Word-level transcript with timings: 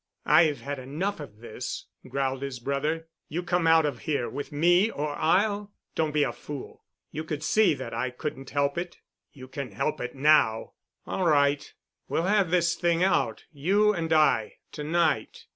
"I've 0.25 0.61
had 0.61 0.79
enough 0.79 1.19
of 1.19 1.41
this," 1.41 1.85
growled 2.09 2.41
his 2.41 2.57
brother. 2.59 3.07
"You 3.29 3.43
come 3.43 3.67
out 3.67 3.85
of 3.85 3.99
here 3.99 4.27
with 4.27 4.51
me 4.51 4.89
or 4.89 5.09
I'll——" 5.13 5.73
"Don't 5.93 6.09
be 6.11 6.23
a 6.23 6.33
fool. 6.33 6.83
You 7.11 7.23
could 7.23 7.43
see 7.43 7.75
that 7.75 7.93
I 7.93 8.09
couldn't 8.09 8.49
help 8.49 8.79
it." 8.79 8.97
"You 9.31 9.47
can 9.47 9.73
help 9.73 10.01
it 10.01 10.15
now——" 10.15 10.73
"All 11.05 11.27
right. 11.27 11.71
We'll 12.09 12.23
have 12.23 12.49
this 12.49 12.73
thing 12.73 13.03
out, 13.03 13.43
you 13.51 13.93
and 13.93 14.11
I—to 14.11 14.83
night. 14.83 15.45